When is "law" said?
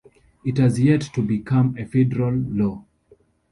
2.33-2.83